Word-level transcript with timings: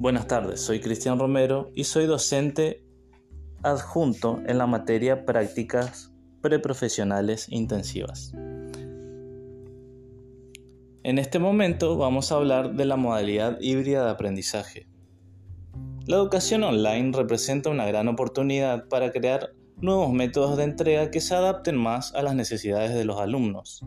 Buenas 0.00 0.28
tardes, 0.28 0.62
soy 0.62 0.80
Cristian 0.80 1.18
Romero 1.18 1.70
y 1.74 1.84
soy 1.84 2.06
docente 2.06 2.82
adjunto 3.62 4.40
en 4.46 4.56
la 4.56 4.66
materia 4.66 5.26
Prácticas 5.26 6.10
Preprofesionales 6.40 7.48
Intensivas. 7.50 8.32
En 11.02 11.18
este 11.18 11.38
momento 11.38 11.98
vamos 11.98 12.32
a 12.32 12.36
hablar 12.36 12.76
de 12.76 12.86
la 12.86 12.96
modalidad 12.96 13.58
híbrida 13.60 14.02
de 14.06 14.10
aprendizaje. 14.10 14.88
La 16.06 16.16
educación 16.16 16.64
online 16.64 17.12
representa 17.14 17.68
una 17.68 17.84
gran 17.84 18.08
oportunidad 18.08 18.88
para 18.88 19.12
crear 19.12 19.50
nuevos 19.82 20.10
métodos 20.14 20.56
de 20.56 20.64
entrega 20.64 21.10
que 21.10 21.20
se 21.20 21.34
adapten 21.34 21.76
más 21.76 22.14
a 22.14 22.22
las 22.22 22.34
necesidades 22.34 22.94
de 22.94 23.04
los 23.04 23.20
alumnos. 23.20 23.84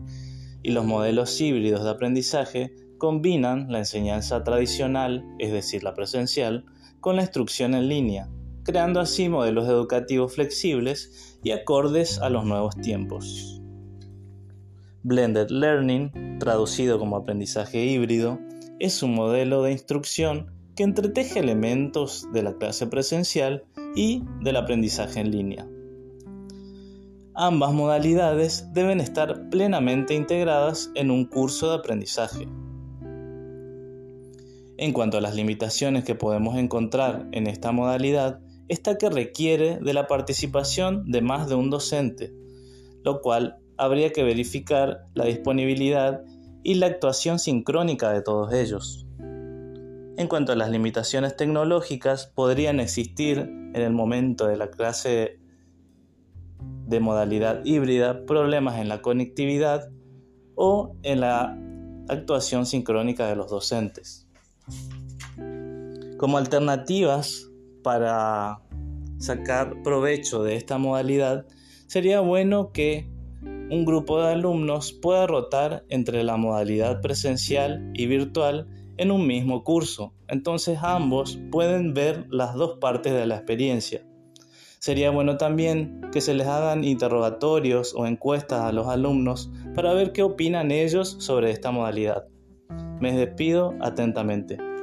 Y 0.62 0.70
los 0.70 0.84
modelos 0.84 1.40
híbridos 1.40 1.82
de 1.82 1.90
aprendizaje 1.90 2.72
combinan 3.04 3.70
la 3.70 3.80
enseñanza 3.80 4.42
tradicional, 4.44 5.26
es 5.38 5.52
decir, 5.52 5.84
la 5.84 5.92
presencial, 5.92 6.64
con 7.00 7.16
la 7.16 7.22
instrucción 7.22 7.74
en 7.74 7.90
línea, 7.90 8.30
creando 8.62 8.98
así 8.98 9.28
modelos 9.28 9.68
educativos 9.68 10.34
flexibles 10.34 11.38
y 11.42 11.50
acordes 11.50 12.18
a 12.20 12.30
los 12.30 12.46
nuevos 12.46 12.74
tiempos. 12.76 13.60
Blended 15.02 15.50
Learning, 15.50 16.38
traducido 16.38 16.98
como 16.98 17.16
aprendizaje 17.16 17.84
híbrido, 17.84 18.38
es 18.78 19.02
un 19.02 19.14
modelo 19.14 19.62
de 19.62 19.72
instrucción 19.72 20.50
que 20.74 20.84
entreteje 20.84 21.40
elementos 21.40 22.26
de 22.32 22.42
la 22.42 22.54
clase 22.54 22.86
presencial 22.86 23.64
y 23.94 24.22
del 24.40 24.56
aprendizaje 24.56 25.20
en 25.20 25.30
línea. 25.30 25.68
Ambas 27.34 27.74
modalidades 27.74 28.66
deben 28.72 28.98
estar 28.98 29.50
plenamente 29.50 30.14
integradas 30.14 30.90
en 30.94 31.10
un 31.10 31.26
curso 31.26 31.68
de 31.68 31.76
aprendizaje. 31.76 32.48
En 34.76 34.92
cuanto 34.92 35.18
a 35.18 35.20
las 35.20 35.34
limitaciones 35.36 36.04
que 36.04 36.14
podemos 36.14 36.56
encontrar 36.56 37.28
en 37.32 37.46
esta 37.46 37.70
modalidad, 37.70 38.40
está 38.68 38.98
que 38.98 39.10
requiere 39.10 39.78
de 39.78 39.94
la 39.94 40.06
participación 40.06 41.10
de 41.10 41.22
más 41.22 41.48
de 41.48 41.54
un 41.54 41.70
docente, 41.70 42.32
lo 43.04 43.20
cual 43.20 43.58
habría 43.76 44.10
que 44.10 44.24
verificar 44.24 45.06
la 45.14 45.26
disponibilidad 45.26 46.22
y 46.62 46.74
la 46.74 46.86
actuación 46.86 47.38
sincrónica 47.38 48.10
de 48.10 48.22
todos 48.22 48.52
ellos. 48.52 49.06
En 50.16 50.28
cuanto 50.28 50.52
a 50.52 50.56
las 50.56 50.70
limitaciones 50.70 51.36
tecnológicas, 51.36 52.26
podrían 52.26 52.80
existir 52.80 53.38
en 53.38 53.76
el 53.76 53.92
momento 53.92 54.46
de 54.46 54.56
la 54.56 54.70
clase 54.70 55.40
de 56.86 57.00
modalidad 57.00 57.64
híbrida 57.64 58.24
problemas 58.24 58.78
en 58.78 58.88
la 58.88 59.02
conectividad 59.02 59.90
o 60.54 60.96
en 61.02 61.20
la 61.20 61.58
actuación 62.08 62.66
sincrónica 62.66 63.26
de 63.26 63.36
los 63.36 63.50
docentes. 63.50 64.23
Como 66.18 66.38
alternativas 66.38 67.50
para 67.82 68.60
sacar 69.18 69.82
provecho 69.82 70.42
de 70.42 70.56
esta 70.56 70.78
modalidad, 70.78 71.46
sería 71.86 72.20
bueno 72.20 72.72
que 72.72 73.08
un 73.42 73.84
grupo 73.84 74.20
de 74.20 74.32
alumnos 74.32 74.92
pueda 74.92 75.26
rotar 75.26 75.84
entre 75.88 76.22
la 76.24 76.36
modalidad 76.36 77.00
presencial 77.00 77.90
y 77.94 78.06
virtual 78.06 78.68
en 78.96 79.10
un 79.10 79.26
mismo 79.26 79.64
curso. 79.64 80.14
Entonces 80.28 80.78
ambos 80.82 81.38
pueden 81.50 81.94
ver 81.94 82.26
las 82.30 82.54
dos 82.54 82.78
partes 82.78 83.12
de 83.12 83.26
la 83.26 83.36
experiencia. 83.36 84.06
Sería 84.78 85.10
bueno 85.10 85.38
también 85.38 86.02
que 86.12 86.20
se 86.20 86.34
les 86.34 86.46
hagan 86.46 86.84
interrogatorios 86.84 87.94
o 87.96 88.06
encuestas 88.06 88.60
a 88.60 88.72
los 88.72 88.86
alumnos 88.86 89.50
para 89.74 89.94
ver 89.94 90.12
qué 90.12 90.22
opinan 90.22 90.70
ellos 90.70 91.16
sobre 91.20 91.50
esta 91.50 91.70
modalidad. 91.70 92.26
Me 93.00 93.12
despido 93.12 93.74
atentamente. 93.80 94.73